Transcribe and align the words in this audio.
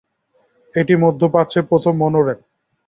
এটি 0.75 0.93
মধ্য 1.03 1.21
প্রাচ্যের 1.33 1.63
প্রথম 1.69 1.93
মনোরেল। 1.97 2.39